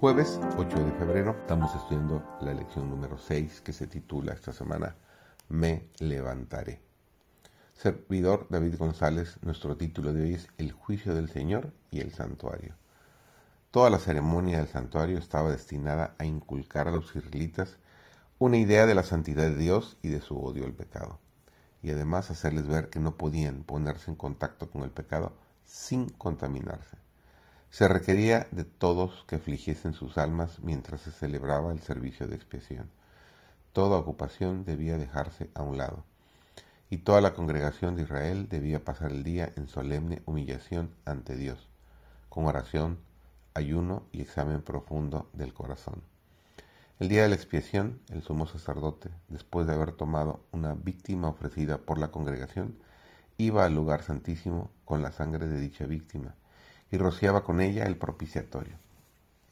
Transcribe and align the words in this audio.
Jueves 0.00 0.38
8 0.56 0.84
de 0.84 0.92
febrero 0.92 1.34
estamos 1.40 1.74
estudiando 1.74 2.22
la 2.40 2.54
lección 2.54 2.88
número 2.88 3.18
6 3.18 3.62
que 3.62 3.72
se 3.72 3.88
titula 3.88 4.32
esta 4.32 4.52
semana 4.52 4.94
Me 5.48 5.88
levantaré. 5.98 6.80
Servidor 7.74 8.46
David 8.48 8.76
González, 8.78 9.38
nuestro 9.42 9.76
título 9.76 10.12
de 10.12 10.22
hoy 10.22 10.34
es 10.34 10.46
El 10.56 10.70
juicio 10.70 11.16
del 11.16 11.28
Señor 11.28 11.72
y 11.90 11.98
el 11.98 12.12
santuario. 12.12 12.76
Toda 13.72 13.90
la 13.90 13.98
ceremonia 13.98 14.58
del 14.58 14.68
santuario 14.68 15.18
estaba 15.18 15.50
destinada 15.50 16.14
a 16.18 16.24
inculcar 16.24 16.86
a 16.86 16.92
los 16.92 17.16
israelitas 17.16 17.78
una 18.38 18.56
idea 18.56 18.86
de 18.86 18.94
la 18.94 19.02
santidad 19.02 19.48
de 19.48 19.56
Dios 19.56 19.96
y 20.00 20.10
de 20.10 20.20
su 20.20 20.38
odio 20.38 20.64
al 20.64 20.74
pecado, 20.74 21.18
y 21.82 21.90
además 21.90 22.30
hacerles 22.30 22.68
ver 22.68 22.88
que 22.88 23.00
no 23.00 23.16
podían 23.16 23.64
ponerse 23.64 24.12
en 24.12 24.16
contacto 24.16 24.70
con 24.70 24.84
el 24.84 24.90
pecado 24.90 25.32
sin 25.64 26.08
contaminarse. 26.08 27.07
Se 27.70 27.86
requería 27.86 28.48
de 28.50 28.64
todos 28.64 29.24
que 29.28 29.36
afligiesen 29.36 29.92
sus 29.92 30.18
almas 30.18 30.58
mientras 30.60 31.02
se 31.02 31.12
celebraba 31.12 31.70
el 31.72 31.80
servicio 31.80 32.26
de 32.26 32.34
expiación. 32.34 32.90
Toda 33.72 33.98
ocupación 33.98 34.64
debía 34.64 34.96
dejarse 34.96 35.50
a 35.54 35.62
un 35.62 35.76
lado, 35.76 36.04
y 36.90 36.98
toda 36.98 37.20
la 37.20 37.34
congregación 37.34 37.94
de 37.94 38.02
Israel 38.02 38.48
debía 38.48 38.84
pasar 38.84 39.12
el 39.12 39.22
día 39.22 39.52
en 39.56 39.68
solemne 39.68 40.22
humillación 40.24 40.90
ante 41.04 41.36
Dios, 41.36 41.68
con 42.30 42.46
oración, 42.46 42.98
ayuno 43.54 44.04
y 44.12 44.22
examen 44.22 44.62
profundo 44.62 45.28
del 45.34 45.52
corazón. 45.52 46.02
El 46.98 47.08
día 47.08 47.22
de 47.22 47.28
la 47.28 47.34
expiación, 47.34 48.00
el 48.08 48.22
sumo 48.22 48.46
sacerdote, 48.46 49.10
después 49.28 49.66
de 49.66 49.74
haber 49.74 49.92
tomado 49.92 50.40
una 50.50 50.74
víctima 50.74 51.28
ofrecida 51.28 51.78
por 51.78 51.98
la 51.98 52.10
congregación, 52.10 52.76
iba 53.36 53.64
al 53.64 53.74
lugar 53.74 54.02
santísimo 54.02 54.70
con 54.84 55.02
la 55.02 55.12
sangre 55.12 55.46
de 55.46 55.60
dicha 55.60 55.84
víctima, 55.86 56.34
y 56.90 56.98
rociaba 56.98 57.44
con 57.44 57.60
ella 57.60 57.84
el 57.84 57.96
propiciatorio, 57.96 58.76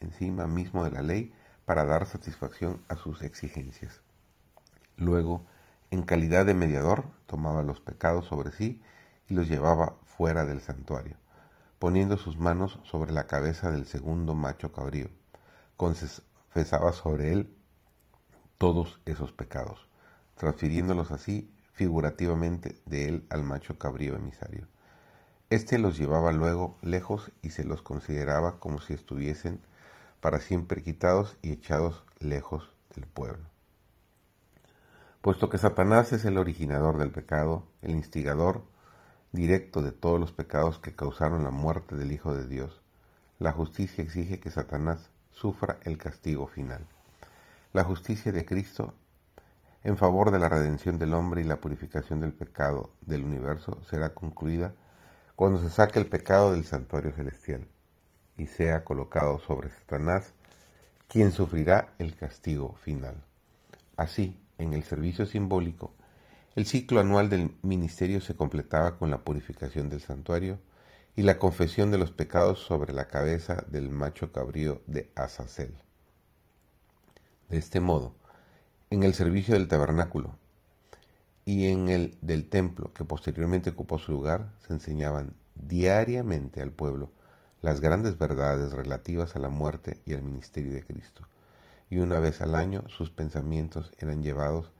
encima 0.00 0.46
mismo 0.46 0.84
de 0.84 0.90
la 0.90 1.02
ley, 1.02 1.32
para 1.64 1.84
dar 1.84 2.06
satisfacción 2.06 2.82
a 2.88 2.96
sus 2.96 3.22
exigencias. 3.22 4.00
Luego, 4.96 5.46
en 5.90 6.02
calidad 6.02 6.44
de 6.44 6.54
mediador, 6.54 7.04
tomaba 7.26 7.62
los 7.62 7.80
pecados 7.80 8.26
sobre 8.26 8.50
sí 8.50 8.82
y 9.28 9.34
los 9.34 9.48
llevaba 9.48 9.96
fuera 10.04 10.44
del 10.44 10.60
santuario, 10.60 11.16
poniendo 11.78 12.16
sus 12.16 12.38
manos 12.38 12.78
sobre 12.84 13.12
la 13.12 13.26
cabeza 13.26 13.70
del 13.70 13.86
segundo 13.86 14.34
macho 14.34 14.72
cabrío. 14.72 15.08
Confesaba 15.76 16.92
sobre 16.92 17.32
él 17.32 17.56
todos 18.58 19.00
esos 19.06 19.32
pecados, 19.32 19.88
transfiriéndolos 20.36 21.10
así 21.10 21.52
figurativamente 21.72 22.80
de 22.86 23.08
él 23.08 23.26
al 23.30 23.42
macho 23.42 23.78
cabrío 23.78 24.14
emisario. 24.14 24.68
Este 25.52 25.76
los 25.76 25.98
llevaba 25.98 26.32
luego 26.32 26.78
lejos 26.80 27.30
y 27.42 27.50
se 27.50 27.62
los 27.62 27.82
consideraba 27.82 28.58
como 28.58 28.80
si 28.80 28.94
estuviesen 28.94 29.60
para 30.22 30.40
siempre 30.40 30.82
quitados 30.82 31.36
y 31.42 31.52
echados 31.52 32.04
lejos 32.20 32.72
del 32.94 33.04
pueblo. 33.04 33.44
Puesto 35.20 35.50
que 35.50 35.58
Satanás 35.58 36.14
es 36.14 36.24
el 36.24 36.38
originador 36.38 36.96
del 36.96 37.10
pecado, 37.10 37.66
el 37.82 37.90
instigador 37.90 38.62
directo 39.32 39.82
de 39.82 39.92
todos 39.92 40.18
los 40.18 40.32
pecados 40.32 40.78
que 40.78 40.96
causaron 40.96 41.44
la 41.44 41.50
muerte 41.50 41.96
del 41.96 42.12
Hijo 42.12 42.34
de 42.34 42.48
Dios, 42.48 42.80
la 43.38 43.52
justicia 43.52 44.02
exige 44.02 44.40
que 44.40 44.50
Satanás 44.50 45.10
sufra 45.32 45.80
el 45.82 45.98
castigo 45.98 46.46
final. 46.46 46.86
La 47.74 47.84
justicia 47.84 48.32
de 48.32 48.46
Cristo 48.46 48.94
en 49.84 49.98
favor 49.98 50.30
de 50.30 50.38
la 50.38 50.48
redención 50.48 50.98
del 50.98 51.12
hombre 51.12 51.42
y 51.42 51.44
la 51.44 51.60
purificación 51.60 52.20
del 52.20 52.32
pecado 52.32 52.88
del 53.02 53.22
universo 53.22 53.82
será 53.84 54.14
concluida 54.14 54.72
cuando 55.36 55.60
se 55.60 55.70
saque 55.70 55.98
el 55.98 56.06
pecado 56.06 56.52
del 56.52 56.64
santuario 56.64 57.12
celestial 57.12 57.66
y 58.36 58.46
sea 58.46 58.84
colocado 58.84 59.38
sobre 59.40 59.70
Satanás, 59.70 60.34
quien 61.08 61.32
sufrirá 61.32 61.94
el 61.98 62.16
castigo 62.16 62.74
final. 62.82 63.22
Así, 63.96 64.40
en 64.58 64.72
el 64.72 64.82
servicio 64.84 65.26
simbólico, 65.26 65.94
el 66.54 66.66
ciclo 66.66 67.00
anual 67.00 67.28
del 67.30 67.56
ministerio 67.62 68.20
se 68.20 68.36
completaba 68.36 68.98
con 68.98 69.10
la 69.10 69.24
purificación 69.24 69.88
del 69.88 70.00
santuario 70.00 70.58
y 71.16 71.22
la 71.22 71.38
confesión 71.38 71.90
de 71.90 71.98
los 71.98 72.10
pecados 72.10 72.58
sobre 72.60 72.92
la 72.92 73.08
cabeza 73.08 73.64
del 73.68 73.90
macho 73.90 74.32
cabrío 74.32 74.82
de 74.86 75.10
Azazel. 75.14 75.74
De 77.48 77.58
este 77.58 77.80
modo, 77.80 78.14
en 78.90 79.02
el 79.02 79.14
servicio 79.14 79.54
del 79.54 79.68
tabernáculo, 79.68 80.38
y 81.44 81.66
en 81.68 81.88
el 81.88 82.16
del 82.20 82.48
templo 82.48 82.92
que 82.92 83.04
posteriormente 83.04 83.70
ocupó 83.70 83.98
su 83.98 84.12
lugar 84.12 84.52
se 84.66 84.72
enseñaban 84.72 85.34
diariamente 85.54 86.62
al 86.62 86.70
pueblo 86.70 87.10
las 87.60 87.80
grandes 87.80 88.18
verdades 88.18 88.72
relativas 88.72 89.36
a 89.36 89.38
la 89.38 89.48
muerte 89.48 90.00
y 90.04 90.14
al 90.14 90.22
ministerio 90.22 90.72
de 90.72 90.84
Cristo, 90.84 91.26
y 91.90 91.98
una 91.98 92.18
vez 92.18 92.40
al 92.40 92.54
año 92.54 92.84
sus 92.88 93.10
pensamientos 93.10 93.92
eran 93.98 94.22
llevados 94.22 94.72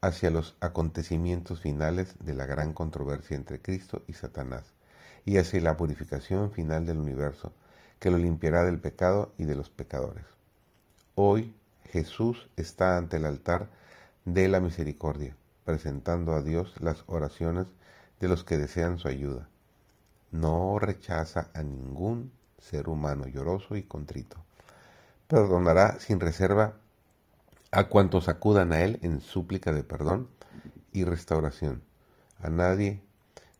hacia 0.00 0.30
los 0.30 0.56
acontecimientos 0.60 1.60
finales 1.60 2.14
de 2.20 2.34
la 2.34 2.46
gran 2.46 2.72
controversia 2.72 3.36
entre 3.36 3.60
Cristo 3.60 4.02
y 4.06 4.14
Satanás, 4.14 4.64
y 5.26 5.36
hacia 5.36 5.60
la 5.60 5.76
purificación 5.76 6.50
final 6.50 6.86
del 6.86 6.98
universo, 6.98 7.52
que 7.98 8.10
lo 8.10 8.16
limpiará 8.16 8.64
del 8.64 8.80
pecado 8.80 9.34
y 9.36 9.44
de 9.44 9.54
los 9.54 9.68
pecadores. 9.68 10.24
Hoy 11.14 11.54
Jesús 11.90 12.48
está 12.56 12.96
ante 12.96 13.18
el 13.18 13.26
altar 13.26 13.68
de 14.24 14.48
la 14.48 14.60
misericordia, 14.60 15.36
presentando 15.70 16.34
a 16.34 16.42
Dios 16.42 16.74
las 16.80 17.04
oraciones 17.06 17.68
de 18.18 18.26
los 18.26 18.42
que 18.42 18.58
desean 18.58 18.98
su 18.98 19.06
ayuda. 19.06 19.48
No 20.32 20.80
rechaza 20.80 21.48
a 21.54 21.62
ningún 21.62 22.32
ser 22.58 22.88
humano 22.88 23.28
lloroso 23.28 23.76
y 23.76 23.84
contrito. 23.84 24.36
Perdonará 25.28 26.00
sin 26.00 26.18
reserva 26.18 26.74
a 27.70 27.84
cuantos 27.84 28.28
acudan 28.28 28.72
a 28.72 28.80
Él 28.80 28.98
en 29.02 29.20
súplica 29.20 29.72
de 29.72 29.84
perdón 29.84 30.28
y 30.92 31.04
restauración. 31.04 31.82
A 32.42 32.50
nadie 32.50 33.00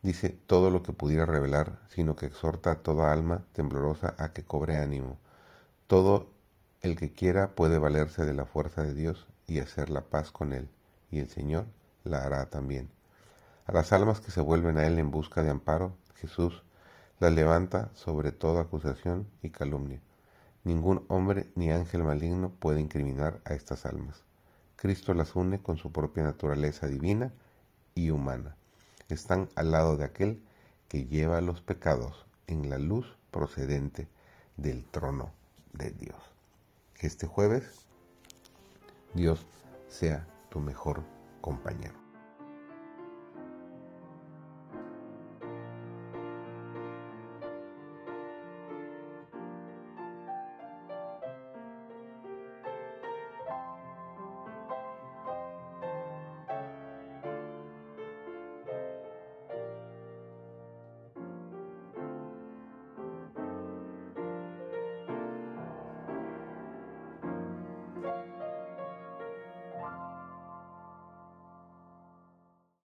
dice 0.01 0.37
todo 0.47 0.69
lo 0.69 0.83
que 0.83 0.91
pudiera 0.91 1.25
revelar, 1.25 1.79
sino 1.87 2.17
que 2.17 2.25
exhorta 2.25 2.71
a 2.71 2.79
toda 2.79 3.13
alma 3.13 3.45
temblorosa 3.53 4.15
a 4.17 4.33
que 4.33 4.43
cobre 4.43 4.75
ánimo. 4.75 5.17
Todo 5.87 6.27
el 6.81 6.97
que 6.97 7.13
quiera 7.13 7.51
puede 7.55 7.79
valerse 7.79 8.25
de 8.25 8.33
la 8.33 8.45
fuerza 8.45 8.83
de 8.83 8.95
Dios 8.95 9.27
y 9.47 9.59
hacer 9.59 9.89
la 9.89 10.01
paz 10.01 10.33
con 10.33 10.51
Él, 10.51 10.67
y 11.09 11.19
el 11.19 11.29
Señor 11.29 11.67
la 12.03 12.23
hará 12.23 12.49
también. 12.49 12.89
A 13.65 13.71
las 13.71 13.93
almas 13.93 14.19
que 14.19 14.31
se 14.31 14.41
vuelven 14.41 14.77
a 14.77 14.85
Él 14.85 14.99
en 14.99 15.11
busca 15.11 15.43
de 15.43 15.49
amparo, 15.49 15.95
Jesús 16.15 16.63
las 17.19 17.31
levanta 17.31 17.91
sobre 17.93 18.31
toda 18.31 18.63
acusación 18.63 19.27
y 19.41 19.49
calumnia. 19.49 20.01
Ningún 20.63 21.05
hombre 21.07 21.51
ni 21.55 21.71
ángel 21.71 22.03
maligno 22.03 22.51
puede 22.51 22.81
incriminar 22.81 23.39
a 23.45 23.53
estas 23.53 23.85
almas. 23.85 24.23
Cristo 24.75 25.13
las 25.13 25.35
une 25.35 25.61
con 25.61 25.77
su 25.77 25.91
propia 25.91 26.23
naturaleza 26.23 26.87
divina 26.87 27.31
y 27.95 28.09
humana. 28.09 28.55
Están 29.09 29.49
al 29.55 29.71
lado 29.71 29.97
de 29.97 30.05
aquel 30.05 30.41
que 30.87 31.05
lleva 31.05 31.41
los 31.41 31.61
pecados 31.61 32.25
en 32.47 32.69
la 32.69 32.77
luz 32.77 33.15
procedente 33.29 34.07
del 34.57 34.85
trono 34.85 35.31
de 35.73 35.91
Dios. 35.91 36.17
Este 36.99 37.27
jueves 37.27 37.85
Dios 39.13 39.45
sea 39.89 40.25
tu 40.49 40.59
mejor 40.59 41.03
compañero. 41.41 42.10